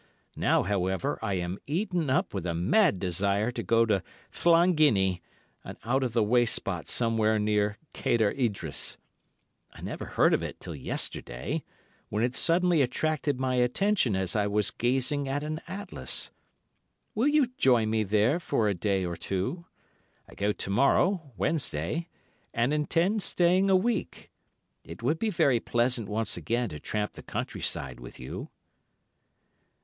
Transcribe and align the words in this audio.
Now, 0.35 0.63
however, 0.63 1.19
I 1.21 1.35
am 1.35 1.59
eaten 1.67 2.09
up 2.09 2.33
with 2.33 2.47
a 2.47 2.55
mad 2.55 2.97
desire 2.97 3.51
to 3.51 3.61
go 3.61 3.85
to 3.85 4.01
Llanginney, 4.33 5.21
an 5.63 5.77
out 5.85 6.03
of 6.03 6.13
the 6.13 6.23
way 6.23 6.47
spot 6.47 6.87
somewhere 6.87 7.37
near 7.37 7.77
Cader 7.93 8.31
Idris. 8.31 8.97
I 9.71 9.79
never 9.81 10.05
heard 10.05 10.33
of 10.33 10.41
it 10.41 10.59
till 10.59 10.73
yesterday, 10.75 11.63
when 12.09 12.23
it 12.23 12.35
suddenly 12.35 12.81
attracted 12.81 13.39
my 13.39 13.57
attention 13.57 14.15
as 14.15 14.35
I 14.35 14.47
was 14.47 14.71
gazing 14.71 15.27
at 15.27 15.43
an 15.43 15.61
atlas. 15.67 16.31
Will 17.13 17.27
you 17.27 17.45
join 17.59 17.91
me 17.91 18.01
there 18.03 18.39
for 18.39 18.67
a 18.67 18.73
day 18.73 19.05
or 19.05 19.15
two? 19.15 19.65
I 20.27 20.33
go 20.33 20.51
to 20.51 20.69
morrow 20.71 21.31
(Wednesday), 21.37 22.07
and 22.55 22.73
intend 22.73 23.21
staying 23.21 23.69
a 23.69 23.75
week. 23.75 24.31
It 24.83 25.03
would 25.03 25.19
be 25.19 25.29
very 25.29 25.59
pleasant 25.59 26.09
once 26.09 26.37
again 26.37 26.69
to 26.69 26.79
tramp 26.79 27.11
the 27.13 27.21
country 27.21 27.61
side 27.61 27.99
with 27.99 28.19
you.... 28.19 28.49